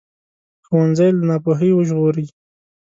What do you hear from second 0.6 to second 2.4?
ښوونځی له ناپوهۍ وژغوري